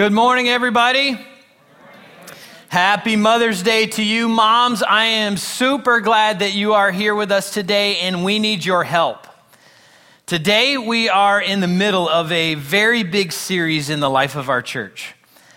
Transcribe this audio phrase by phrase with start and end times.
[0.00, 1.18] Good morning, everybody.
[2.70, 4.82] Happy Mother's Day to you, moms.
[4.82, 8.82] I am super glad that you are here with us today, and we need your
[8.82, 9.26] help.
[10.24, 14.48] Today, we are in the middle of a very big series in the life of
[14.48, 15.14] our church.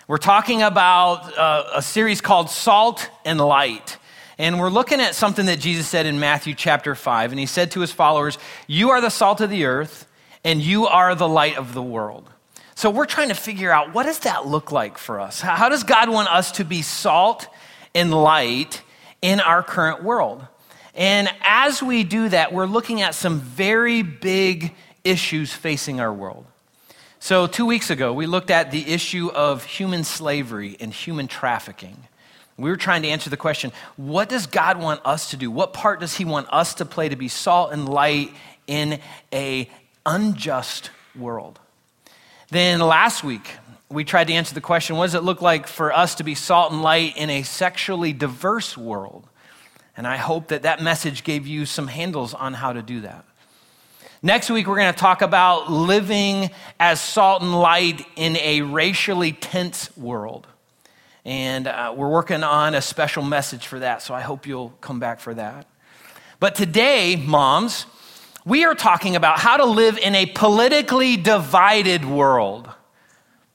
[0.10, 3.98] We're talking about uh, a series called Salt and Light.
[4.38, 7.32] And we're looking at something that Jesus said in Matthew chapter 5.
[7.32, 8.38] And he said to his followers,
[8.68, 10.06] You are the salt of the earth,
[10.44, 12.33] and you are the light of the world.
[12.76, 15.42] So we're trying to figure out what does that look like for us?
[15.42, 17.48] How does God want us to be salt
[17.94, 18.82] and light
[19.22, 20.46] in our current world?
[20.96, 24.74] And as we do that, we're looking at some very big
[25.04, 26.46] issues facing our world.
[27.20, 31.98] So, two weeks ago, we looked at the issue of human slavery and human trafficking.
[32.58, 35.50] We were trying to answer the question what does God want us to do?
[35.50, 38.34] What part does He want us to play to be salt and light
[38.68, 39.00] in
[39.32, 39.70] a
[40.06, 41.60] unjust world?
[42.54, 43.50] Then last week,
[43.90, 46.36] we tried to answer the question what does it look like for us to be
[46.36, 49.28] salt and light in a sexually diverse world?
[49.98, 53.26] And I hope that that message gave you some handles on how to do that.
[54.22, 59.32] Next week, we're going to talk about living as salt and light in a racially
[59.32, 60.46] tense world.
[61.26, 65.00] And uh, we're working on a special message for that, so I hope you'll come
[65.00, 65.66] back for that.
[66.40, 67.88] But today, moms,
[68.46, 72.70] we are talking about how to live in a politically divided world.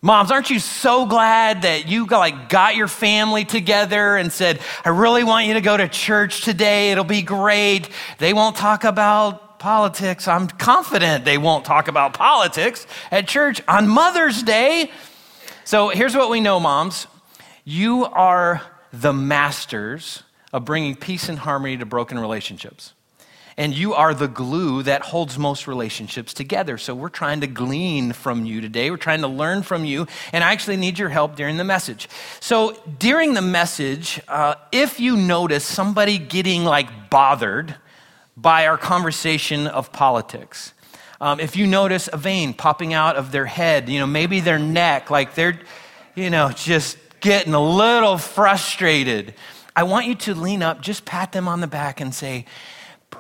[0.01, 4.91] Moms, aren't you so glad that you like got your family together and said, "I
[4.91, 6.93] really want you to go to church today.
[6.93, 10.29] It'll be great." They won't talk about politics.
[10.29, 14.93] I'm confident they won't talk about politics at church on Mother's Day.
[15.65, 17.09] So, here's what we know, moms.
[17.65, 22.95] You are the masters of bringing peace and harmony to broken relationships
[23.59, 26.79] and you are the glue that holds most relationships together.
[26.79, 28.89] So we're trying to glean from you today.
[28.89, 32.09] We're trying to learn from you, and I actually need your help during the message.
[32.39, 37.75] So during the message, uh, if you notice somebody getting like bothered
[38.37, 40.73] by our conversation of politics,
[41.21, 44.61] um, if you notice a vein popping out of their head, you know, maybe their
[44.61, 45.59] neck, like they're,
[46.15, 49.35] you know, just getting a little frustrated,
[49.75, 52.47] I want you to lean up, just pat them on the back and say,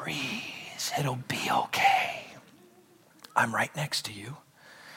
[0.09, 0.81] breathe.
[0.99, 2.25] It'll be okay.
[3.37, 4.39] I'm right next to you.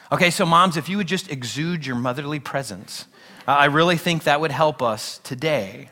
[0.09, 3.07] Okay, so moms, if you would just exude your motherly presence,
[3.45, 5.89] uh, I really think that would help us today.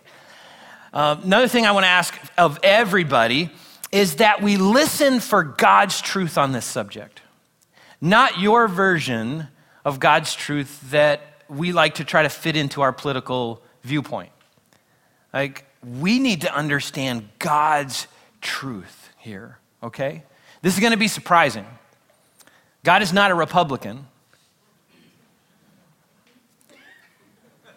[0.94, 3.52] Uh, another thing I want to ask of everybody
[3.92, 7.22] is that we listen for God's truth on this subject,
[8.00, 9.50] not your version
[9.84, 14.32] of God's truth that we like to try to fit into our political viewpoint.
[15.34, 18.08] Like, we need to understand God's
[18.40, 20.24] truth here, okay?
[20.62, 21.66] This is going to be surprising.
[22.84, 24.08] God is not a Republican.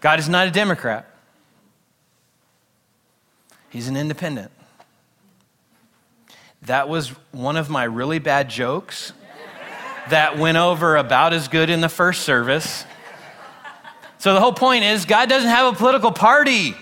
[0.00, 1.08] God is not a Democrat.
[3.70, 4.50] He's an independent.
[6.62, 9.12] That was one of my really bad jokes
[10.10, 12.84] that went over about as good in the first service.
[14.18, 16.74] So the whole point is God doesn't have a political party.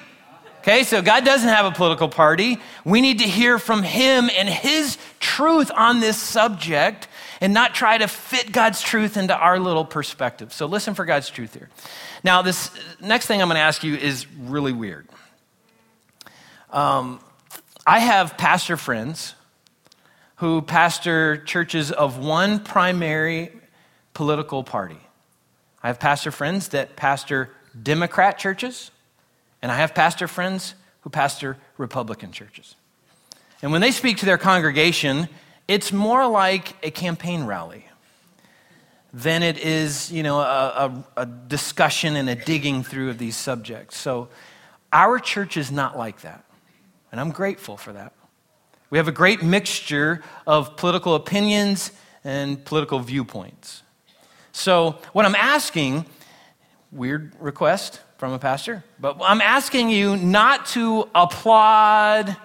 [0.60, 2.58] Okay, so God doesn't have a political party.
[2.84, 7.08] We need to hear from Him and His truth on this subject
[7.40, 10.52] and not try to fit God's truth into our little perspective.
[10.52, 11.70] So listen for God's truth here.
[12.22, 12.70] Now, this
[13.00, 15.08] next thing I'm going to ask you is really weird.
[16.68, 17.20] Um,
[17.86, 19.34] I have pastor friends
[20.36, 23.50] who pastor churches of one primary
[24.12, 25.00] political party.
[25.82, 27.48] I have pastor friends that pastor
[27.82, 28.90] Democrat churches
[29.62, 32.74] and I have pastor friends who pastor Republican churches.
[33.62, 35.28] And when they speak to their congregation,
[35.68, 37.86] it's more like a campaign rally
[39.12, 43.36] than it is, you know, a, a, a, discussion and a digging through of these
[43.36, 43.96] subjects.
[43.96, 44.28] So
[44.92, 46.44] our church is not like that.
[47.10, 48.12] And I'm grateful for that.
[48.88, 51.90] We have a great mixture of political opinions
[52.22, 53.82] and political viewpoints.
[54.52, 56.06] So what I'm asking,
[56.92, 58.84] weird request, from a pastor.
[59.00, 62.36] But I'm asking you not to applaud.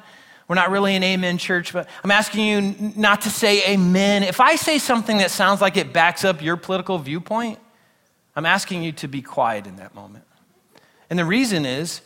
[0.47, 4.23] We're not really an amen church, but I'm asking you not to say amen.
[4.23, 7.59] If I say something that sounds like it backs up your political viewpoint,
[8.37, 10.23] I'm asking you to be quiet in that moment.
[11.09, 11.99] And the reason is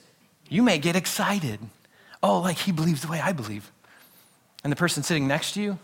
[0.50, 1.60] you may get excited.
[2.24, 3.72] Oh, like he believes the way I believe.
[4.63, 5.77] And the person sitting next to you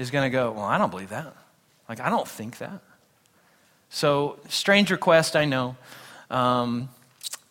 [0.00, 1.32] is going to go, Well, I don't believe that.
[1.88, 2.82] Like, I don't think that.
[3.88, 5.76] So, strange request, I know.
[6.28, 6.88] Um,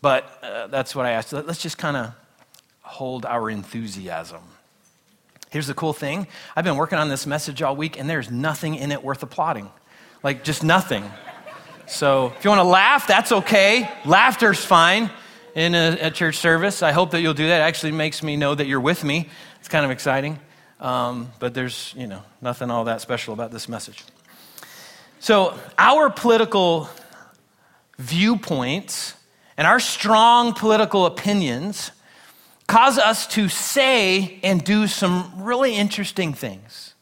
[0.04, 1.32] but uh, that's what I asked.
[1.32, 2.12] Let's just kind of
[2.82, 4.42] hold our enthusiasm.
[5.50, 6.28] Here's the cool thing
[6.58, 9.72] I've been working on this message all week, and there's nothing in it worth applauding.
[10.22, 11.10] Like, just nothing.
[11.86, 13.90] So if you want to laugh, that's okay.
[14.04, 15.10] Laughter's fine
[15.56, 16.84] in a, a, church service.
[16.84, 17.62] I hope that you'll do that.
[17.62, 19.30] It actually makes me know that you're with me.
[19.60, 20.38] It's kind of exciting.
[20.82, 24.04] Um, but there's, you know, nothing all that special about this message.
[25.20, 26.90] So our political
[27.98, 29.14] viewpoints
[29.58, 31.92] and our strong political opinions
[32.68, 36.94] cause us to say and do some really interesting things.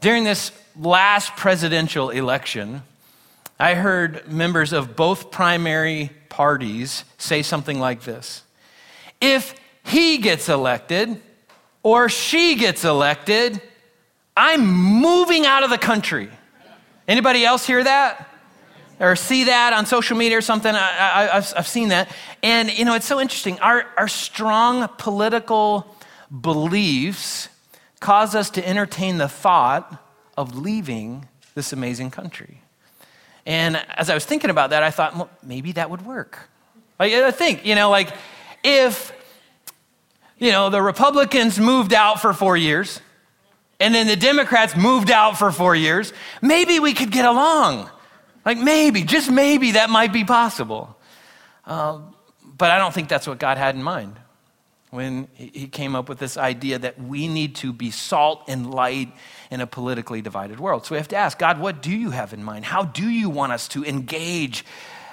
[0.00, 2.82] During this last presidential election,
[3.58, 8.42] I heard members of both primary parties say something like this
[9.20, 11.20] If he gets elected
[11.82, 13.62] or she gets elected,
[14.36, 16.28] I'm moving out of the country.
[17.06, 18.33] Anybody else hear that?
[19.00, 20.74] Or see that on social media or something?
[20.74, 22.10] I, have seen that.
[22.42, 23.58] And, you know, it's so interesting.
[23.60, 25.96] Our, our strong political
[26.40, 27.48] beliefs
[28.00, 30.00] cause us to entertain the thought
[30.36, 32.60] of leaving this amazing country.
[33.46, 36.48] And as I was thinking about that, I thought, well, maybe that would work.
[36.98, 38.14] I think, you know, like
[38.62, 39.12] if,
[40.38, 43.00] you know, the Republicans moved out for four years
[43.80, 47.90] and then the Democrats moved out for four years, maybe we could get along.
[48.44, 50.96] Like, maybe, just maybe that might be possible.
[51.66, 52.14] Um,
[52.56, 54.16] but I don't think that's what God had in mind
[54.94, 59.12] when he came up with this idea that we need to be salt and light
[59.50, 60.86] in a politically divided world.
[60.86, 62.64] So we have to ask God, what do you have in mind?
[62.64, 64.64] How do you want us to engage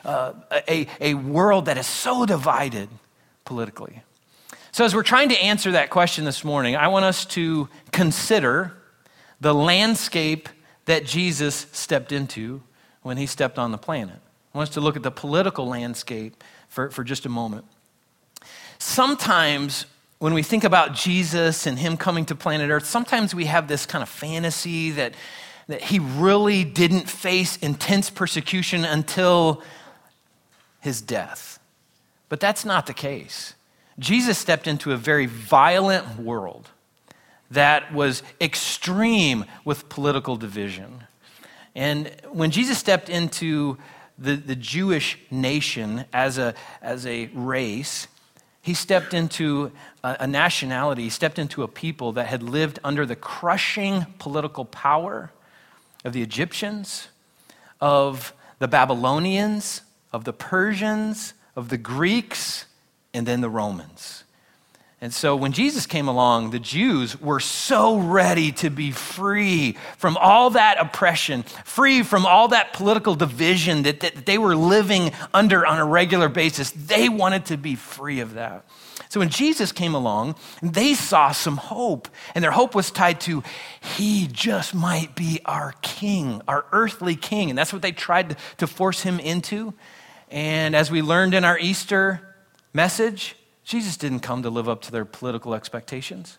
[0.06, 0.34] uh,
[0.70, 2.90] a, a world that is so divided
[3.44, 4.04] politically?
[4.72, 8.74] So, as we're trying to answer that question this morning, I want us to consider
[9.42, 10.48] the landscape
[10.86, 12.62] that Jesus stepped into
[13.02, 14.18] when he stepped on the planet.
[14.54, 17.66] I want us to look at the political landscape for, for just a moment.
[18.80, 19.86] Sometimes
[20.20, 23.86] when we think about Jesus and him coming to planet Earth, sometimes we have this
[23.86, 25.16] kind of fantasy that,
[25.68, 29.64] that he really didn't face intense persecution until
[30.80, 31.60] his death.
[32.30, 33.56] But that's not the case.
[34.00, 36.70] Jesus stepped into a very violent world
[37.50, 41.04] that was extreme with political division.
[41.76, 43.78] And when Jesus stepped into
[44.18, 48.08] the, the Jewish nation as a, as a race,
[48.62, 49.72] he stepped into
[50.04, 54.66] a, a nationality, he stepped into a people that had lived under the crushing political
[54.66, 55.32] power
[56.06, 57.08] of the Egyptians,
[57.80, 59.82] of the Babylonians,
[60.14, 62.66] of the Persians, of the Greeks,
[63.14, 64.24] and then the Romans.
[65.04, 70.16] And so when Jesus came along, the Jews were so ready to be free from
[70.16, 75.66] all that oppression, free from all that political division that, that they were living under
[75.66, 76.70] on a regular basis.
[76.70, 78.64] They wanted to be free of that.
[79.10, 83.42] So when Jesus came along, they saw some hope, and their hope was tied to
[83.82, 87.50] he just might be our king, our earthly king.
[87.50, 89.74] And that's what they tried to force him into.
[90.30, 92.36] And as we learned in our Easter
[92.72, 96.38] message, Jesus didn't come to live up to their political expectations.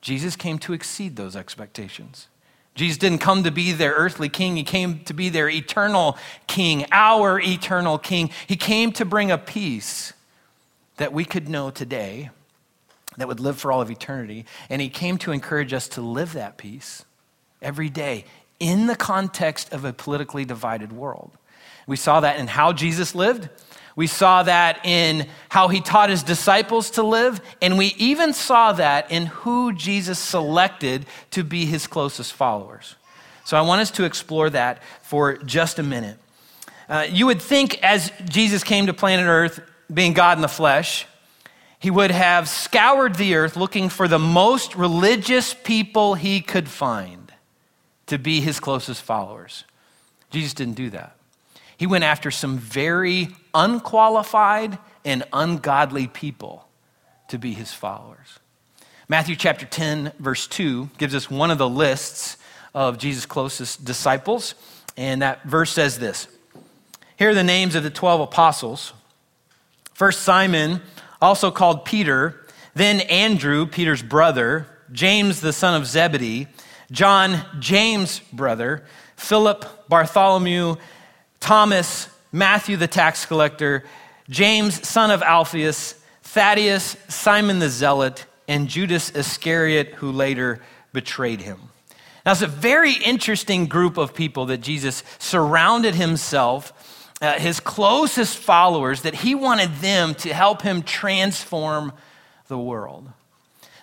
[0.00, 2.28] Jesus came to exceed those expectations.
[2.74, 6.16] Jesus didn't come to be their earthly king, he came to be their eternal
[6.46, 8.30] king, our eternal king.
[8.46, 10.12] He came to bring a peace
[10.96, 12.30] that we could know today
[13.16, 14.46] that would live for all of eternity.
[14.70, 17.04] And he came to encourage us to live that peace
[17.60, 18.24] every day
[18.60, 21.32] in the context of a politically divided world.
[21.86, 23.48] We saw that in how Jesus lived.
[23.98, 28.72] We saw that in how he taught his disciples to live, and we even saw
[28.74, 32.94] that in who Jesus selected to be his closest followers.
[33.44, 36.16] So I want us to explore that for just a minute.
[36.88, 39.60] Uh, you would think as Jesus came to planet Earth,
[39.92, 41.04] being God in the flesh,
[41.80, 47.32] he would have scoured the earth looking for the most religious people he could find
[48.06, 49.64] to be his closest followers.
[50.30, 51.17] Jesus didn't do that.
[51.78, 56.68] He went after some very unqualified and ungodly people
[57.28, 58.40] to be his followers.
[59.08, 62.36] Matthew chapter 10, verse 2 gives us one of the lists
[62.74, 64.56] of Jesus' closest disciples.
[64.96, 66.26] And that verse says this
[67.16, 68.92] Here are the names of the 12 apostles.
[69.94, 70.82] First, Simon,
[71.22, 72.44] also called Peter,
[72.74, 76.48] then Andrew, Peter's brother, James, the son of Zebedee,
[76.90, 78.84] John, James' brother,
[79.16, 80.76] Philip, Bartholomew,
[81.40, 83.84] Thomas, Matthew the tax collector,
[84.28, 90.60] James, son of Alphaeus, Thaddeus, Simon the zealot, and Judas Iscariot, who later
[90.92, 91.58] betrayed him.
[92.26, 98.36] Now, it's a very interesting group of people that Jesus surrounded himself, uh, his closest
[98.36, 101.92] followers, that he wanted them to help him transform
[102.48, 103.10] the world.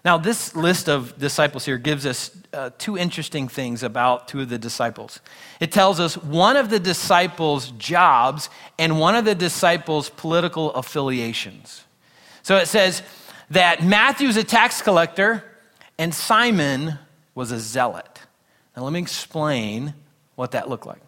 [0.05, 4.49] Now, this list of disciples here gives us uh, two interesting things about two of
[4.49, 5.19] the disciples.
[5.59, 11.85] It tells us one of the disciples' jobs and one of the disciples' political affiliations.
[12.43, 13.01] So it says
[13.49, 15.43] that Matthew's a tax collector
[15.97, 16.99] and Simon
[17.33, 18.21] was a zealot.
[18.77, 19.95] Now, let me explain
[20.35, 21.01] what that looked like.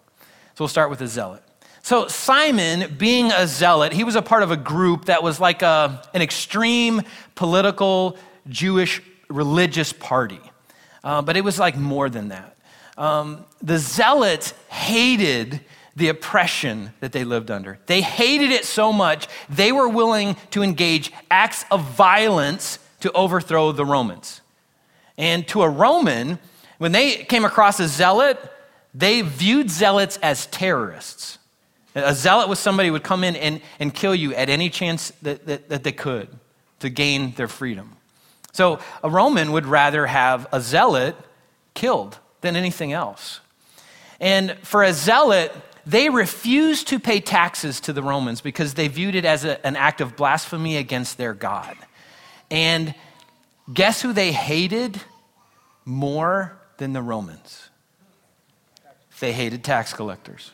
[0.56, 1.44] So we'll start with a zealot.
[1.84, 5.62] So, Simon, being a zealot, he was a part of a group that was like
[5.62, 7.04] a, an extreme
[7.36, 8.18] political
[8.50, 10.42] Jewish religious party.
[11.04, 12.58] Uh, but it was like more than that.
[12.98, 15.62] Um, the zealots hated
[15.96, 17.80] the oppression that they lived under.
[17.88, 23.72] They hated it so much, they were willing to engage acts of violence to overthrow
[23.72, 24.42] the Romans.
[25.18, 26.38] And to a Roman,
[26.78, 28.40] when they came across a zealot,
[28.94, 31.40] they viewed zealots as terrorists.
[31.96, 35.12] A zealot was somebody who would come in and, and kill you at any chance
[35.24, 36.30] that, that, that they could
[36.80, 37.96] to gain their freedom.
[38.58, 41.16] So a Roman would rather have a zealot
[41.76, 43.40] killed than anything else.
[44.20, 45.54] And for a zealot,
[45.86, 49.76] they refused to pay taxes to the Romans because they viewed it as a, an
[49.76, 51.78] act of blasphemy against their God.
[52.50, 52.96] And
[53.72, 55.00] guess who they hated
[55.86, 57.70] more than the Romans?
[59.20, 60.50] They hated tax collectors.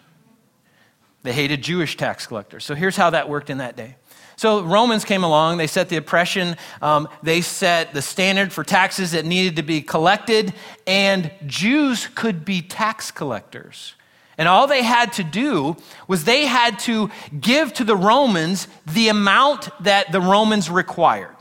[1.21, 2.65] They hated Jewish tax collectors.
[2.65, 3.95] So here's how that worked in that day.
[4.35, 9.11] So Romans came along, they set the oppression, um, they set the standard for taxes
[9.11, 10.53] that needed to be collected,
[10.87, 13.95] and Jews could be tax collectors.
[14.37, 19.09] And all they had to do was they had to give to the Romans the
[19.09, 21.35] amount that the Romans required.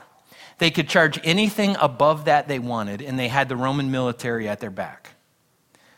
[0.58, 4.60] They could charge anything above that they wanted, and they had the Roman military at
[4.60, 5.10] their back.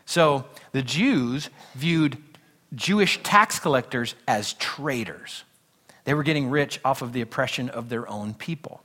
[0.05, 2.17] So the Jews viewed
[2.73, 5.43] Jewish tax collectors as traitors.
[6.05, 8.81] They were getting rich off of the oppression of their own people.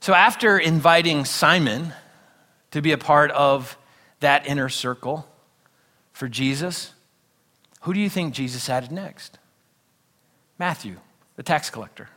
[0.00, 1.92] So, after inviting Simon
[2.70, 3.76] to be a part of
[4.20, 5.26] that inner circle
[6.12, 6.92] for Jesus,
[7.82, 9.38] who do you think Jesus added next?
[10.58, 10.96] Matthew,
[11.36, 12.08] the tax collector.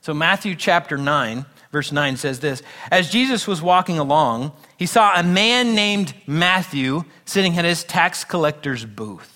[0.00, 5.14] So, Matthew chapter 9, verse 9 says this As Jesus was walking along, he saw
[5.14, 9.31] a man named Matthew sitting at his tax collector's booth.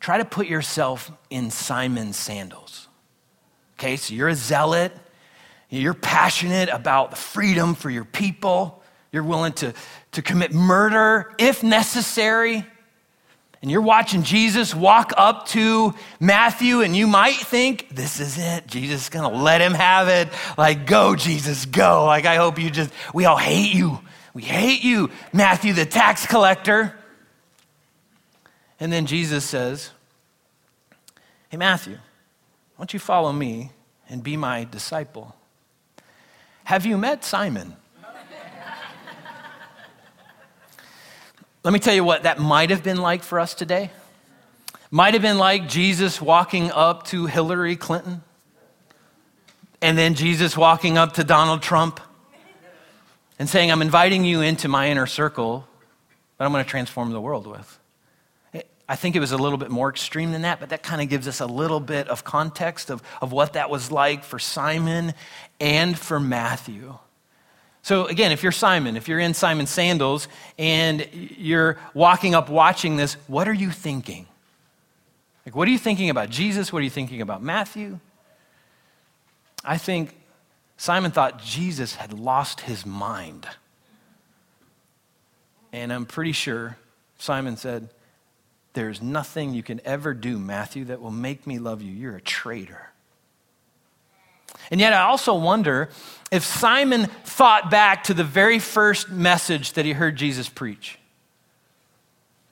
[0.00, 2.88] Try to put yourself in Simon's sandals.
[3.78, 4.92] Okay, so you're a zealot,
[5.68, 9.72] you're passionate about the freedom for your people, you're willing to,
[10.12, 12.64] to commit murder if necessary.
[13.60, 18.68] And you're watching Jesus walk up to Matthew, and you might think, this is it.
[18.68, 20.28] Jesus is going to let him have it.
[20.56, 22.04] Like, go, Jesus, go.
[22.04, 23.98] Like, I hope you just, we all hate you.
[24.32, 26.97] We hate you, Matthew, the tax collector.
[28.80, 29.90] And then Jesus says,
[31.48, 32.00] Hey, Matthew, why
[32.78, 33.72] don't you follow me
[34.08, 35.34] and be my disciple?
[36.64, 37.74] Have you met Simon?
[41.64, 43.90] Let me tell you what that might have been like for us today.
[44.90, 48.22] Might have been like Jesus walking up to Hillary Clinton,
[49.82, 52.00] and then Jesus walking up to Donald Trump
[53.38, 55.66] and saying, I'm inviting you into my inner circle
[56.36, 57.77] that I'm going to transform the world with.
[58.88, 61.08] I think it was a little bit more extreme than that, but that kind of
[61.08, 65.12] gives us a little bit of context of, of what that was like for Simon
[65.60, 66.96] and for Matthew.
[67.82, 70.28] So, again, if you're Simon, if you're in Simon's sandals
[70.58, 74.26] and you're walking up watching this, what are you thinking?
[75.44, 76.72] Like, what are you thinking about Jesus?
[76.72, 78.00] What are you thinking about Matthew?
[79.64, 80.14] I think
[80.76, 83.46] Simon thought Jesus had lost his mind.
[85.72, 86.76] And I'm pretty sure
[87.18, 87.90] Simon said,
[88.78, 91.90] there's nothing you can ever do, Matthew, that will make me love you.
[91.90, 92.90] You're a traitor.
[94.70, 95.88] And yet, I also wonder
[96.30, 100.96] if Simon thought back to the very first message that he heard Jesus preach.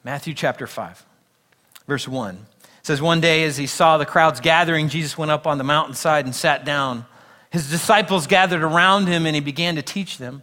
[0.02, 1.06] Matthew chapter 5,
[1.86, 2.44] verse 1
[2.82, 6.24] says, One day, as he saw the crowds gathering, Jesus went up on the mountainside
[6.24, 7.06] and sat down.
[7.50, 10.42] His disciples gathered around him and he began to teach them.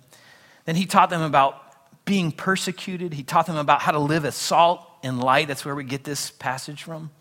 [0.63, 1.59] Then he taught them about
[2.05, 5.47] being persecuted, he taught them about how to live as salt and light.
[5.47, 7.11] That's where we get this passage from.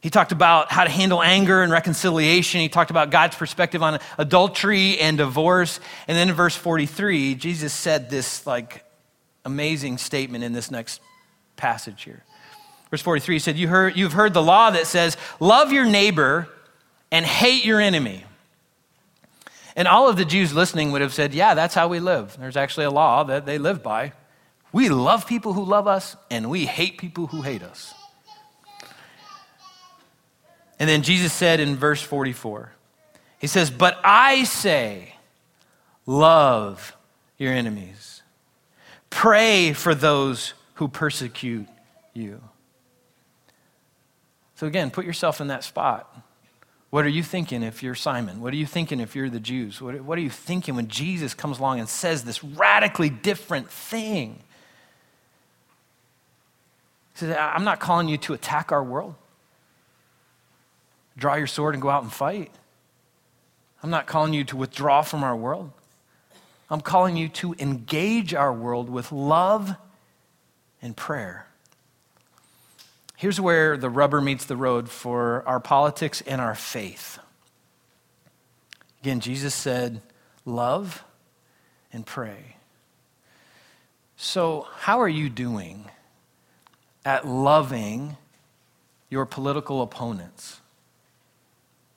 [0.00, 2.60] He talked about how to handle anger and reconciliation.
[2.60, 5.80] He talked about God's perspective on adultery and divorce.
[6.06, 8.84] And then in verse 43, Jesus said this like
[9.44, 11.00] amazing statement in this next
[11.56, 12.22] passage here.
[12.90, 16.48] Verse 43 he said, you heard, You've heard the law that says, Love your neighbor
[17.10, 18.24] and hate your enemy.
[19.74, 22.36] And all of the Jews listening would have said, Yeah, that's how we live.
[22.38, 24.12] There's actually a law that they live by.
[24.72, 27.94] We love people who love us, and we hate people who hate us.
[30.78, 32.72] And then Jesus said in verse 44,
[33.38, 35.14] He says, But I say,
[36.06, 36.96] love
[37.36, 38.22] your enemies,
[39.10, 41.66] pray for those who persecute
[42.14, 42.40] you.
[44.54, 46.12] So, again, put yourself in that spot.
[46.90, 48.40] What are you thinking if you're Simon?
[48.40, 49.80] What are you thinking if you're the Jews?
[49.80, 54.40] What, are you thinking when Jesus comes along and says this radically different thing?
[57.18, 59.16] Says, I'm not calling you to attack our world.
[61.16, 62.52] Draw your sword and go out and fight.
[63.82, 65.72] I'm not calling you to withdraw from our world.
[66.70, 69.74] I'm calling you to engage our world with love
[70.80, 71.48] and prayer.
[73.16, 77.18] Here's where the rubber meets the road for our politics and our faith.
[79.02, 80.02] Again, Jesus said,
[80.44, 81.02] Love
[81.92, 82.58] and pray.
[84.16, 85.90] So, how are you doing
[87.08, 88.18] at loving
[89.08, 90.60] your political opponents?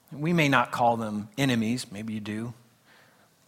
[0.09, 2.53] We may not call them enemies, maybe you do,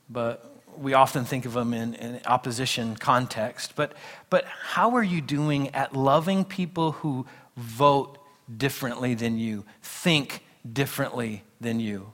[0.10, 3.78] but we often think of them in, in opposition context.
[3.78, 3.94] But,
[4.30, 8.18] but how are you doing at loving people who vote
[8.58, 12.12] differently than you, think differently than you?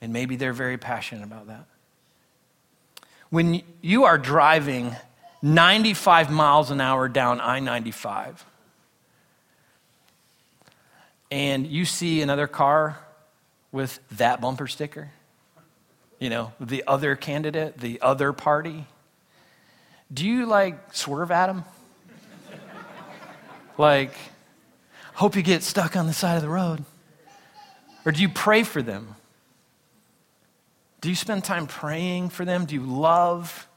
[0.00, 1.66] And maybe they're very passionate about that.
[3.30, 4.96] When you are driving
[5.42, 8.44] 95 miles an hour down I 95,
[11.34, 12.96] and you see another car
[13.72, 15.10] with that bumper sticker,
[16.20, 18.86] you know, the other candidate, the other party,
[20.12, 21.64] do you like swerve at them?
[23.78, 24.14] like,
[25.14, 26.84] hope you get stuck on the side of the road?
[28.06, 29.16] Or do you pray for them?
[31.00, 32.64] Do you spend time praying for them?
[32.64, 33.68] Do you love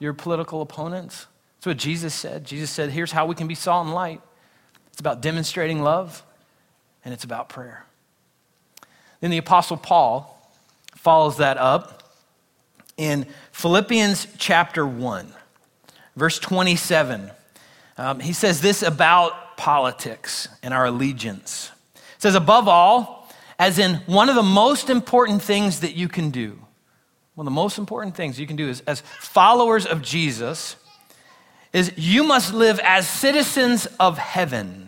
[0.00, 1.28] your political opponents?
[1.58, 2.44] That's what Jesus said.
[2.44, 4.20] Jesus said, here's how we can be salt and light
[4.90, 6.24] it's about demonstrating love,
[7.06, 7.86] and it's about prayer.
[9.20, 10.52] Then the Apostle Paul
[10.96, 12.02] follows that up
[12.96, 15.32] in Philippians chapter 1,
[16.16, 17.30] verse 27.
[17.96, 21.70] Um, he says this about politics and our allegiance.
[21.94, 26.30] It says, above all, as in one of the most important things that you can
[26.30, 26.58] do,
[27.36, 30.74] one of the most important things you can do is, as followers of Jesus,
[31.72, 34.85] is you must live as citizens of heaven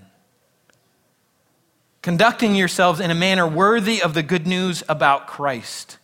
[2.09, 5.99] conducting yourselves in a manner worthy of the good news about Christ.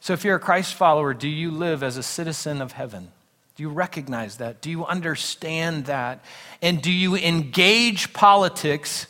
[0.00, 3.08] So, if you're a Christ follower, do you live as a citizen of heaven?
[3.54, 4.62] Do you recognize that?
[4.62, 6.24] Do you understand that?
[6.62, 9.08] And do you engage politics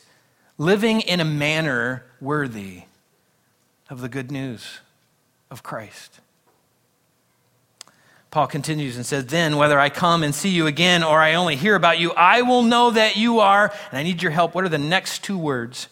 [0.57, 2.83] living in a manner worthy
[3.89, 4.81] of the good news
[5.49, 6.19] of Christ?
[8.31, 11.57] Paul continues and says, Then, whether I come and see you again or I only
[11.57, 14.55] hear about you, I will know that you are, and I need your help.
[14.55, 15.89] What are the next two words?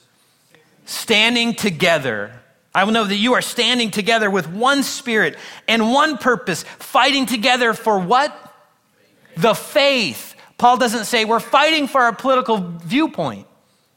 [0.84, 2.32] Standing together.
[2.74, 7.24] I will know that you are standing together with one spirit and one purpose, fighting
[7.24, 8.36] together for what?
[9.38, 10.34] The faith.
[10.58, 13.46] Paul doesn't say we're fighting for our political viewpoint.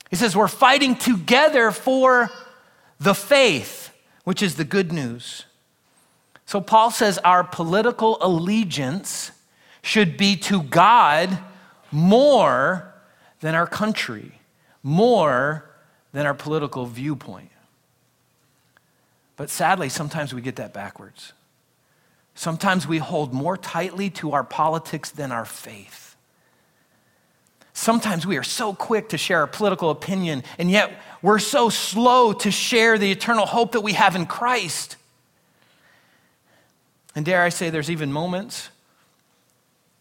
[0.10, 2.30] He says we're fighting together for
[3.00, 5.46] the faith, which is the good news.
[6.50, 9.30] So Paul says our political allegiance
[9.84, 11.38] should be to God
[11.92, 12.92] more
[13.42, 14.32] than our country,
[14.82, 15.70] more
[16.12, 17.52] than our political viewpoint.
[19.38, 21.34] But sadly, sometimes we get that backwards.
[22.34, 26.16] Sometimes we hold more tightly to our politics than our faith.
[27.74, 32.34] Sometimes we are so quick to share our political opinion, and yet we're so slow
[32.34, 34.96] to share the eternal hope that we have in Christ.
[37.16, 38.70] And dare I say, there's even moments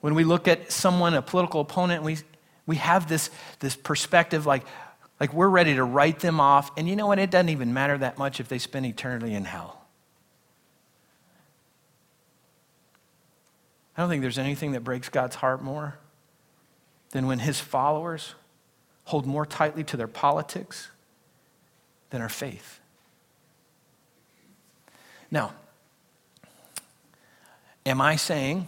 [0.01, 2.19] when we look at someone, a political opponent, we,
[2.67, 4.65] we have this, this perspective like,
[5.19, 6.71] like we're ready to write them off.
[6.77, 7.19] And you know what?
[7.19, 9.87] It doesn't even matter that much if they spend eternity in hell.
[13.97, 15.99] I don't think there's anything that breaks God's heart more
[17.11, 18.35] than when his followers
[19.05, 20.91] hold more tightly to their politics
[22.11, 22.79] than our faith.
[25.31, 25.53] Now,
[27.89, 28.67] Am I saying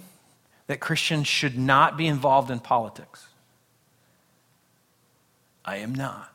[0.67, 3.27] that Christians should not be involved in politics?
[5.63, 6.33] I am not.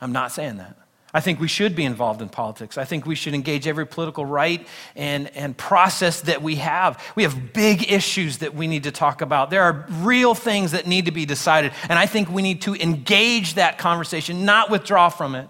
[0.00, 0.76] I'm not saying that.
[1.12, 2.78] I think we should be involved in politics.
[2.78, 7.02] I think we should engage every political right and, and process that we have.
[7.16, 9.50] We have big issues that we need to talk about.
[9.50, 11.72] There are real things that need to be decided.
[11.88, 15.48] And I think we need to engage that conversation, not withdraw from it.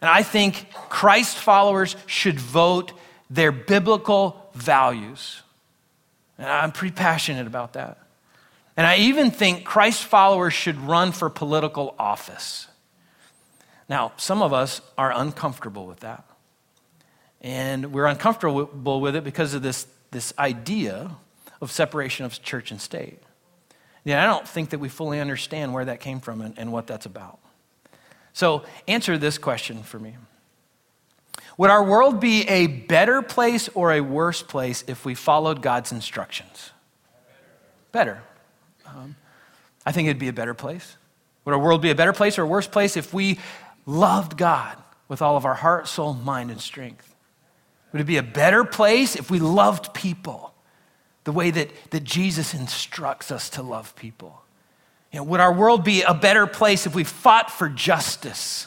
[0.00, 2.92] And I think Christ followers should vote
[3.28, 5.42] their biblical values.
[6.38, 7.98] And I'm pretty passionate about that.
[8.76, 12.66] And I even think Christ followers should run for political office.
[13.88, 16.24] Now, some of us are uncomfortable with that.
[17.40, 21.10] And we're uncomfortable with it because of this, this idea
[21.60, 23.18] of separation of church and state.
[24.04, 26.86] Yeah, I don't think that we fully understand where that came from and, and what
[26.86, 27.38] that's about.
[28.32, 30.16] So, answer this question for me
[31.60, 35.92] Would our world be a better place or a worse place if we followed God's
[35.92, 36.70] instructions?
[37.92, 38.22] Better.
[38.86, 39.14] Um,
[39.84, 40.96] I think it'd be a better place.
[41.44, 43.38] Would our world be a better place or a worse place if we
[43.84, 47.14] loved God with all of our heart, soul, mind, and strength?
[47.92, 50.54] Would it be a better place if we loved people
[51.24, 54.40] the way that, that Jesus instructs us to love people?
[55.12, 58.66] You know, would our world be a better place if we fought for justice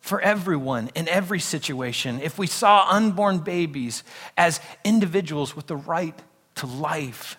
[0.00, 2.20] for everyone in every situation?
[2.20, 4.02] If we saw unborn babies
[4.36, 6.18] as individuals with the right
[6.56, 7.36] to life?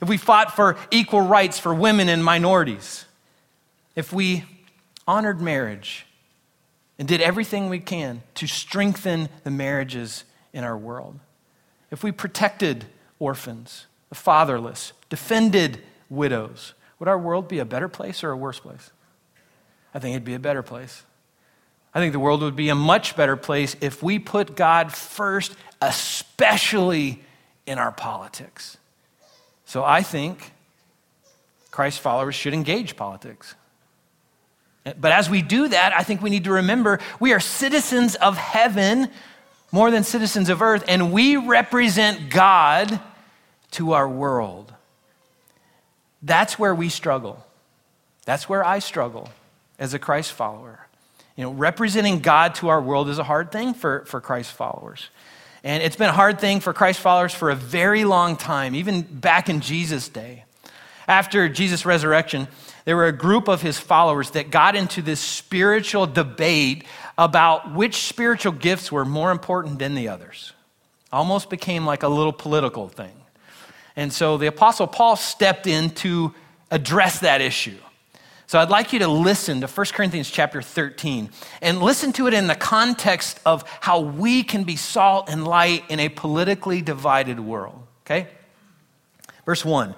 [0.00, 3.04] If we fought for equal rights for women and minorities?
[3.96, 4.44] If we
[5.06, 6.06] honored marriage
[6.98, 11.18] and did everything we can to strengthen the marriages in our world?
[11.90, 12.86] If we protected
[13.18, 18.60] orphans, the fatherless, defended widows, would our world be a better place or a worse
[18.60, 18.90] place?
[19.94, 21.02] I think it'd be a better place.
[21.94, 25.54] I think the world would be a much better place if we put God first,
[25.80, 27.22] especially
[27.66, 28.76] in our politics.
[29.64, 30.52] So I think
[31.70, 33.54] Christ followers should engage politics.
[34.98, 38.36] But as we do that, I think we need to remember we are citizens of
[38.36, 39.10] heaven
[39.70, 43.00] more than citizens of earth, and we represent God
[43.72, 44.72] to our world.
[46.22, 47.44] That's where we struggle.
[48.24, 49.28] That's where I struggle
[49.78, 50.87] as a Christ follower.
[51.38, 55.08] You know, representing God to our world is a hard thing for, for Christ followers.
[55.62, 59.02] And it's been a hard thing for Christ followers for a very long time, even
[59.02, 60.42] back in Jesus' day.
[61.06, 62.48] After Jesus' resurrection,
[62.86, 66.82] there were a group of his followers that got into this spiritual debate
[67.16, 70.54] about which spiritual gifts were more important than the others.
[71.12, 73.14] Almost became like a little political thing.
[73.94, 76.34] And so the Apostle Paul stepped in to
[76.72, 77.78] address that issue.
[78.48, 81.28] So I'd like you to listen to 1 Corinthians chapter 13
[81.60, 85.84] and listen to it in the context of how we can be salt and light
[85.90, 87.78] in a politically divided world.
[88.06, 88.26] Okay?
[89.44, 89.94] Verse 1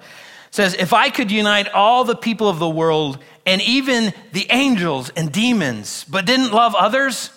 [0.49, 5.11] says, If I could unite all the people of the world and even the angels
[5.11, 7.29] and demons, but didn't love others,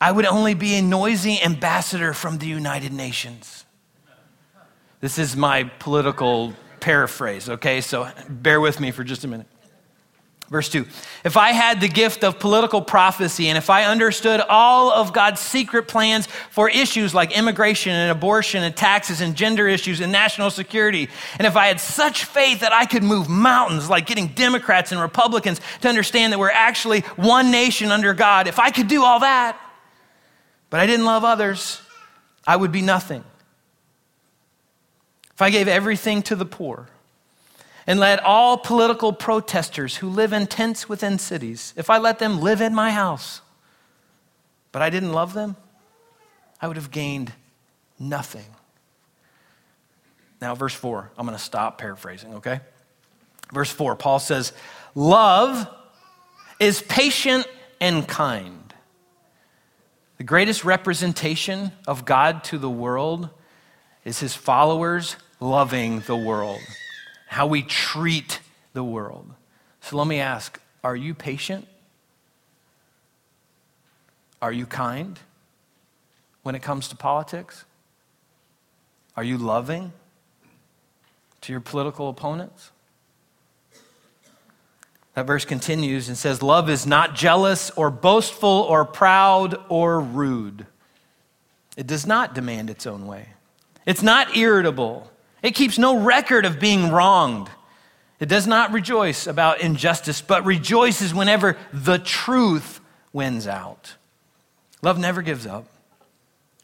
[0.00, 3.66] I would only be a noisy ambassador from the United Nations.
[5.00, 7.82] This is my political paraphrase, okay?
[7.82, 9.46] So bear with me for just a minute.
[10.50, 10.84] Verse 2
[11.24, 15.40] If I had the gift of political prophecy and if I understood all of God's
[15.40, 20.50] secret plans for issues like immigration and abortion and taxes and gender issues and national
[20.50, 21.08] security,
[21.38, 25.00] and if I had such faith that I could move mountains, like getting Democrats and
[25.00, 29.20] Republicans to understand that we're actually one nation under God, if I could do all
[29.20, 29.58] that,
[30.68, 31.80] but I didn't love others,
[32.44, 33.22] I would be nothing.
[35.32, 36.88] If I gave everything to the poor
[37.90, 42.40] and let all political protesters who live in tents within cities, if I let them
[42.40, 43.40] live in my house,
[44.70, 45.56] but I didn't love them,
[46.62, 47.32] I would have gained
[47.98, 48.44] nothing.
[50.40, 52.60] Now, verse 4, I'm going to stop paraphrasing, okay?
[53.52, 54.52] Verse 4, Paul says,
[54.94, 55.68] Love
[56.60, 57.44] is patient
[57.80, 58.72] and kind.
[60.18, 63.30] The greatest representation of God to the world
[64.04, 66.60] is his followers loving the world,
[67.30, 68.40] how we treat
[68.72, 69.24] the world.
[69.82, 71.68] So let me ask are you patient?
[74.42, 75.16] Are you kind
[76.42, 77.64] when it comes to politics?
[79.16, 79.92] Are you loving
[81.42, 82.72] to your political opponents?
[85.14, 90.66] That verse continues and says, Love is not jealous or boastful or proud or rude.
[91.76, 93.28] It does not demand its own way.
[93.86, 95.12] It's not irritable.
[95.42, 97.48] It keeps no record of being wronged.
[98.18, 102.80] It does not rejoice about injustice, but rejoices whenever the truth
[103.12, 103.94] wins out.
[104.82, 105.66] Love never gives up,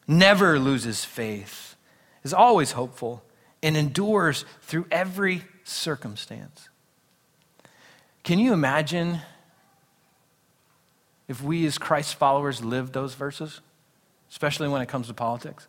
[0.06, 1.76] never loses faith,
[2.22, 3.22] is always hopeful,
[3.62, 6.68] and endures through every circumstance.
[8.22, 9.20] Can you imagine
[11.28, 13.60] if we as Christ followers lived those verses,
[14.30, 15.66] especially when it comes to politics?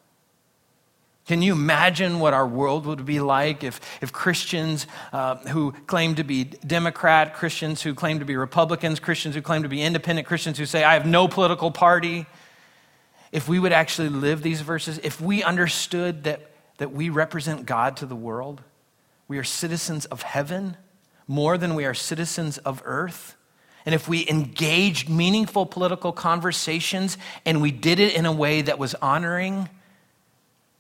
[1.28, 6.16] Can you imagine what our world would be like if, if Christians uh, who claim
[6.16, 10.26] to be Democrat, Christians who claim to be Republicans, Christians who claim to be independent,
[10.26, 12.26] Christians who say, I have no political party,
[13.34, 17.98] if we would actually live these verses, if we understood that, that we represent God
[17.98, 18.62] to the world,
[19.28, 20.78] we are citizens of heaven
[21.28, 23.36] more than we are citizens of earth,
[23.86, 28.80] and if we engaged meaningful political conversations and we did it in a way that
[28.80, 29.68] was honoring,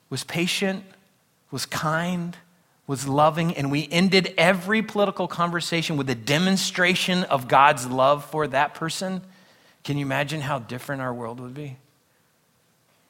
[0.09, 0.83] was patient,
[1.51, 2.37] was kind,
[2.87, 8.47] was loving, and we ended every political conversation with a demonstration of God's love for
[8.47, 9.21] that person,
[9.83, 11.77] can you imagine how different our world would be?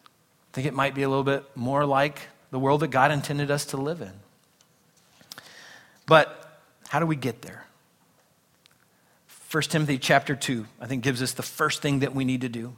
[0.04, 3.52] I think it might be a little bit more like the world that God intended
[3.52, 4.14] us to live in.
[6.08, 7.66] But how do we get there?
[9.52, 12.50] 1 Timothy chapter 2, I think, gives us the first thing that we need to
[12.50, 12.76] do.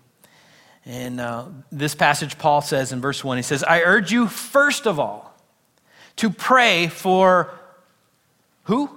[0.86, 4.88] And uh, this passage, Paul says in verse 1, he says, I urge you, first
[4.88, 5.36] of all,
[6.18, 7.52] to pray for
[8.63, 8.89] who?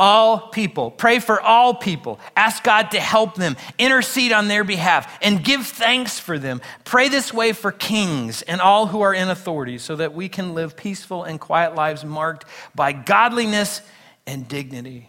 [0.00, 0.90] All people.
[0.92, 2.20] Pray for all people.
[2.36, 6.60] Ask God to help them, intercede on their behalf, and give thanks for them.
[6.84, 10.54] Pray this way for kings and all who are in authority so that we can
[10.54, 12.44] live peaceful and quiet lives marked
[12.74, 13.82] by godliness
[14.26, 15.07] and dignity.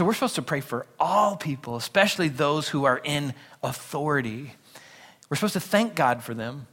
[0.00, 4.54] So we're supposed to pray for all people, especially those who are in authority.
[5.28, 6.66] We're supposed to thank God for them.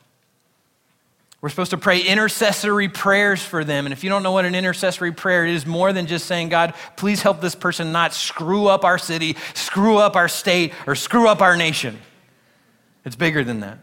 [1.42, 3.86] We're supposed to pray intercessory prayers for them.
[3.86, 6.74] And if you don't know what an intercessory prayer is, more than just saying, God,
[6.96, 11.28] please help this person not screw up our city, screw up our state, or screw
[11.28, 12.00] up our nation.
[13.04, 13.80] It's bigger than that.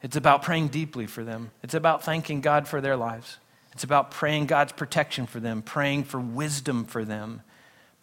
[0.00, 1.50] It's about praying deeply for them.
[1.64, 3.38] It's about thanking God for their lives.
[3.72, 7.42] It's about praying God's protection for them, praying for wisdom for them,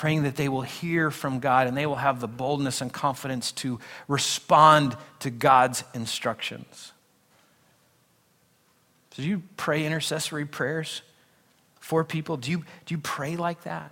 [0.01, 3.51] praying that they will hear from God and they will have the boldness and confidence
[3.51, 6.91] to respond to God's instructions.
[9.11, 11.03] So, do you pray intercessory prayers
[11.79, 12.35] for people?
[12.35, 13.91] Do you, do you pray like that?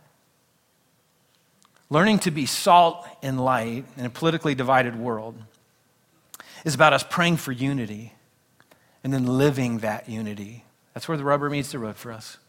[1.91, 5.36] Learning to be salt and light in a politically divided world
[6.65, 8.13] is about us praying for unity
[9.04, 10.65] and then living that unity.
[10.95, 12.39] That's where the rubber meets the road for us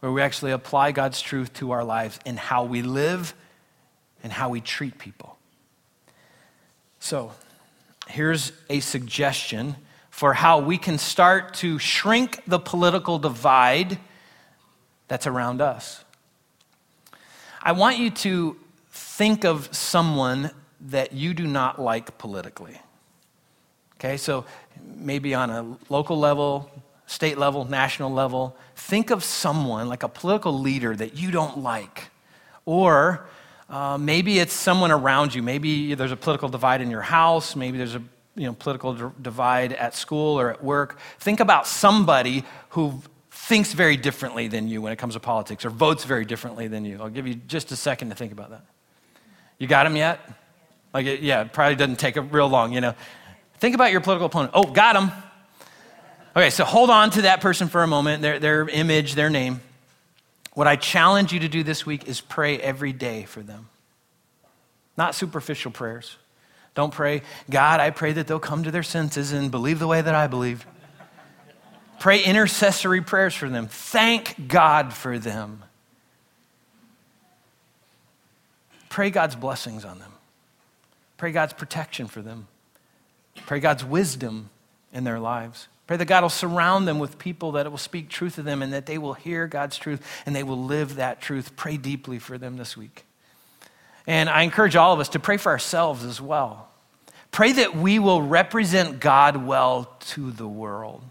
[0.00, 3.34] where we actually apply God's truth to our lives in how we live
[4.22, 5.36] and how we treat people.
[7.00, 7.32] So,
[8.08, 9.76] here's a suggestion
[10.10, 13.98] for how we can start to shrink the political divide
[15.06, 16.04] that's around us.
[17.62, 18.56] I want you to
[18.90, 22.80] think of someone that you do not like politically.
[23.96, 24.44] Okay, so
[24.96, 26.70] maybe on a local level,
[27.08, 32.10] state level, national level, think of someone like a political leader that you don't like.
[32.66, 33.26] Or
[33.70, 35.42] uh, maybe it's someone around you.
[35.42, 37.56] Maybe there's a political divide in your house.
[37.56, 38.02] Maybe there's a
[38.36, 40.98] you know, political d- divide at school or at work.
[41.18, 45.70] Think about somebody who thinks very differently than you when it comes to politics or
[45.70, 46.98] votes very differently than you.
[47.00, 48.64] I'll give you just a second to think about that.
[49.56, 50.20] You got him yet?
[50.92, 52.94] Like, yeah, it probably doesn't take a real long, you know.
[53.58, 54.52] Think about your political opponent.
[54.54, 55.10] Oh, got him.
[56.38, 59.60] Okay, so hold on to that person for a moment, their, their image, their name.
[60.54, 63.68] What I challenge you to do this week is pray every day for them.
[64.96, 66.16] Not superficial prayers.
[66.76, 70.00] Don't pray, God, I pray that they'll come to their senses and believe the way
[70.00, 70.64] that I believe.
[71.98, 73.66] Pray intercessory prayers for them.
[73.66, 75.64] Thank God for them.
[78.88, 80.12] Pray God's blessings on them.
[81.16, 82.46] Pray God's protection for them.
[83.46, 84.50] Pray God's wisdom
[84.92, 85.66] in their lives.
[85.88, 88.74] Pray that God will surround them with people that will speak truth to them and
[88.74, 91.56] that they will hear God's truth and they will live that truth.
[91.56, 93.06] Pray deeply for them this week.
[94.06, 96.68] And I encourage all of us to pray for ourselves as well.
[97.30, 101.02] Pray that we will represent God well to the world.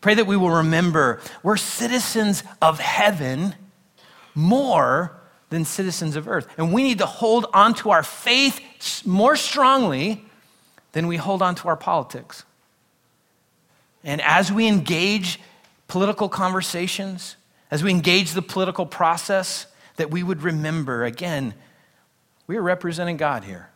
[0.00, 3.56] Pray that we will remember we're citizens of heaven
[4.36, 6.46] more than citizens of earth.
[6.56, 10.24] And we need to hold on to our faith more strongly
[10.92, 12.44] than we hold on to our politics.
[14.06, 15.40] And as we engage
[15.88, 17.36] political conversations,
[17.70, 19.66] as we engage the political process,
[19.96, 21.52] that we would remember again,
[22.46, 23.68] we are representing God here.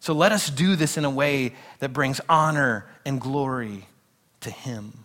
[0.00, 3.86] So let us do this in a way that brings honor and glory
[4.40, 5.04] to Him.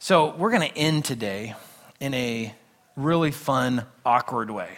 [0.00, 1.54] So we're going to end today
[2.00, 2.52] in a
[2.96, 4.70] really fun, awkward way.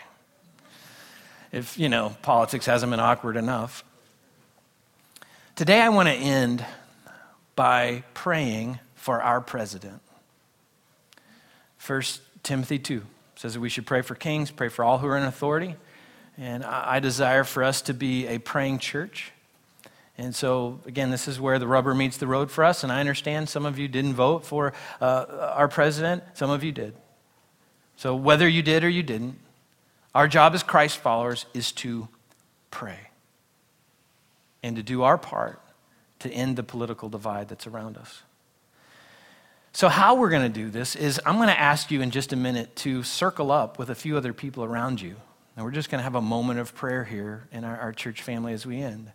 [1.53, 3.83] If, you know, politics hasn't been awkward enough.
[5.57, 6.65] Today I want to end
[7.59, 10.01] by praying for our president.
[11.85, 12.03] 1
[12.45, 13.03] Timothy 2
[13.35, 15.75] says that we should pray for kings, pray for all who are in authority.
[16.37, 19.33] And I desire for us to be a praying church.
[20.17, 22.85] And so, again, this is where the rubber meets the road for us.
[22.85, 26.71] And I understand some of you didn't vote for uh, our president, some of you
[26.71, 26.95] did.
[27.97, 29.37] So, whether you did or you didn't,
[30.15, 32.07] our job as Christ followers is to
[32.71, 33.09] pray
[34.63, 35.61] and to do our part
[36.21, 38.23] to end the political divide that's around us.
[39.73, 42.33] So, how we're going to do this is I'm going to ask you in just
[42.33, 45.17] a minute to circle up with a few other people around you.
[45.57, 48.23] And we're just going to have a moment of prayer here in our, our, church
[48.23, 49.11] family as we end.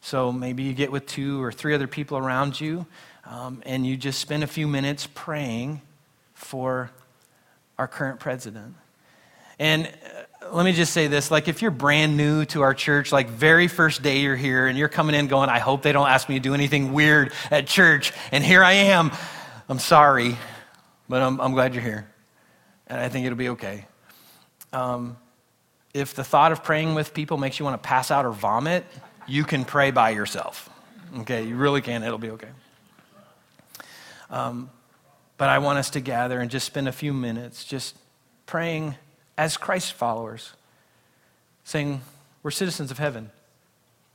[0.00, 2.86] So maybe you get with two or three other people around you
[3.24, 5.82] um, and you just spend a few minutes praying
[6.34, 6.90] for
[7.78, 8.74] our current president.
[9.58, 10.22] And uh,
[10.52, 13.68] let me just say this like, if you're brand new to our church, like, very
[13.68, 16.36] first day you're here and you're coming in going, I hope they don't ask me
[16.36, 19.12] to do anything weird at church, and here I am,
[19.68, 20.36] I'm sorry,
[21.08, 22.08] but I'm, I'm glad you're here.
[22.86, 23.86] And I think it'll be okay.
[24.72, 25.16] Um,
[25.94, 28.84] if the thought of praying with people makes you want to pass out or vomit,
[29.26, 30.68] you can pray by yourself.
[31.18, 32.48] Okay, you really can, it'll be okay.
[34.30, 34.70] Um,
[35.36, 37.96] but I want us to gather and just spend a few minutes just
[38.46, 38.94] praying
[39.40, 40.52] as Christ followers,
[41.64, 42.02] saying,
[42.42, 43.30] We're citizens of heaven.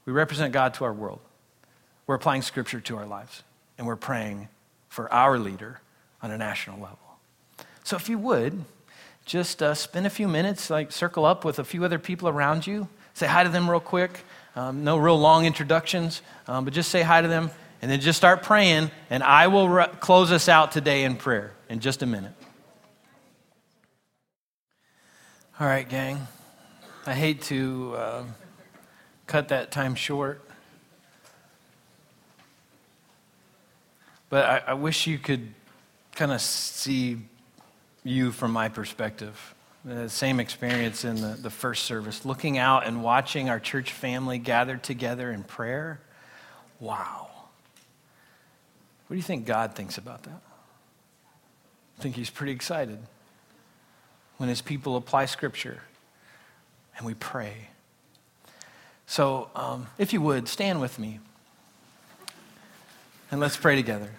[0.05, 1.19] We represent God to our world.
[2.05, 3.41] We're applying scripture to our lives,
[3.79, 4.49] and we're praying
[4.87, 5.81] for our leader
[6.21, 6.99] on a national level.
[7.83, 8.65] So if you would,
[9.25, 12.67] just uh, spend a few minutes, like circle up with a few other people around
[12.67, 14.19] you, say hi to them real quick.
[14.55, 17.49] Um, no real long introductions, um, but just say hi to them
[17.81, 18.91] and then just start praying.
[19.09, 22.33] And I will re- close us out today in prayer in just a minute.
[25.57, 26.27] All right, gang.
[27.05, 28.23] I hate to uh,
[29.25, 30.45] cut that time short.
[34.29, 35.53] But I, I wish you could
[36.13, 37.19] kind of see
[38.03, 39.55] you from my perspective.
[39.85, 44.39] The same experience in the, the first service, looking out and watching our church family
[44.39, 46.01] gathered together in prayer.
[46.81, 47.29] Wow.
[49.07, 50.41] What do you think God thinks about that?
[51.97, 52.99] I think He's pretty excited
[54.37, 55.81] when his people apply scripture
[56.97, 57.69] and we pray.
[59.07, 61.19] So, um, if you would, stand with me
[63.31, 64.09] and let's pray together.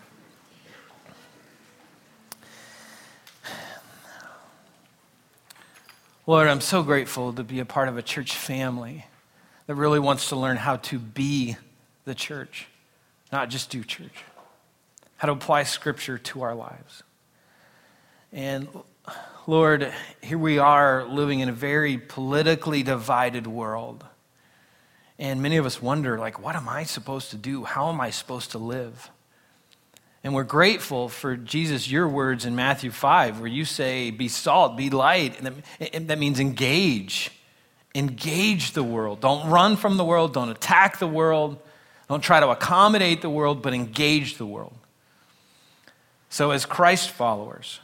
[6.27, 9.07] Lord, I'm so grateful to be a part of a church family
[9.67, 11.57] that really wants to learn how to be
[12.05, 12.67] the church,
[13.31, 14.25] not just do church,
[15.19, 17.05] how to apply scripture to our lives.
[18.33, 18.69] And
[19.47, 19.93] Lord,
[20.23, 24.05] here we are living in a very politically divided world.
[25.19, 27.65] And many of us wonder, like, what am I supposed to do?
[27.65, 29.11] How am I supposed to live?
[30.25, 34.77] And we're grateful for Jesus, your words in Matthew 5, where you say, be salt,
[34.77, 35.41] be light.
[35.41, 37.31] And that means engage.
[37.95, 39.21] Engage the world.
[39.21, 40.35] Don't run from the world.
[40.35, 41.59] Don't attack the world.
[42.09, 44.75] Don't try to accommodate the world, but engage the world.
[46.29, 47.81] So, as Christ followers,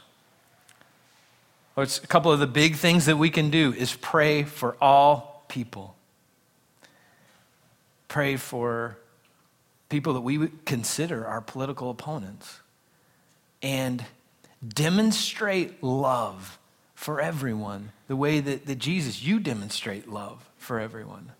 [1.81, 5.43] it's a couple of the big things that we can do is pray for all
[5.47, 5.95] people.
[8.07, 8.97] Pray for
[9.89, 12.59] people that we consider our political opponents.
[13.61, 14.03] And
[14.67, 16.59] demonstrate love
[16.95, 21.31] for everyone the way that, that Jesus, you demonstrate love for everyone.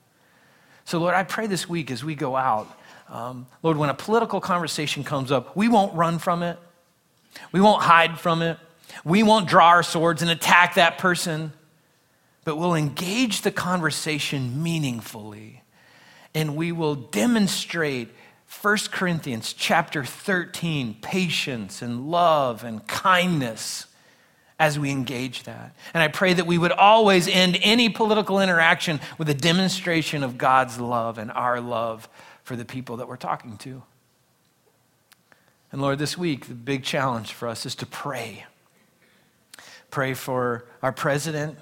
[0.85, 2.67] So, Lord, I pray this week as we go out,
[3.07, 6.57] um, Lord, when a political conversation comes up, we won't run from it,
[7.51, 8.57] we won't hide from it.
[9.03, 11.53] We won't draw our swords and attack that person,
[12.43, 15.61] but we'll engage the conversation meaningfully.
[16.35, 18.09] And we will demonstrate
[18.61, 23.87] 1 Corinthians chapter 13, patience and love and kindness
[24.59, 25.75] as we engage that.
[25.93, 30.37] And I pray that we would always end any political interaction with a demonstration of
[30.37, 32.07] God's love and our love
[32.43, 33.83] for the people that we're talking to.
[35.71, 38.45] And Lord, this week, the big challenge for us is to pray
[39.93, 41.55] Pray for our president.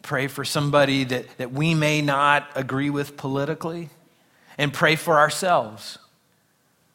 [0.00, 3.90] Pray for somebody that, that we may not agree with politically.
[4.56, 5.98] And pray for ourselves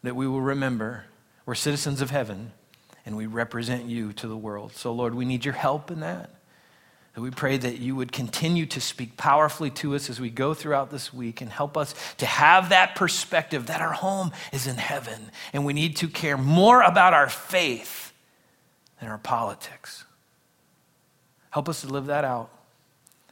[0.01, 1.05] that we will remember
[1.45, 2.51] we're citizens of heaven
[3.05, 4.73] and we represent you to the world.
[4.73, 6.31] So, Lord, we need your help in that.
[7.13, 10.55] And we pray that you would continue to speak powerfully to us as we go
[10.55, 14.77] throughout this week and help us to have that perspective that our home is in
[14.77, 18.13] heaven and we need to care more about our faith
[18.99, 20.05] than our politics.
[21.55, 22.49] Help us to live that out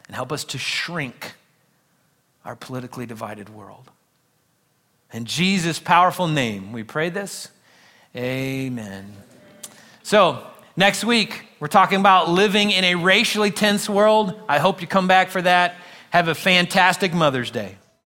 [0.08, 1.34] and help us to shrink
[2.46, 3.92] our politically divided world.
[5.12, 7.50] In Jesus' powerful name, we pray this.
[8.16, 9.12] Amen.
[10.04, 10.42] So,
[10.78, 14.40] next week, we're talking about living in a racially tense world.
[14.48, 15.76] I hope you come back for that.
[16.12, 17.76] Have a fantastic Mother's Day.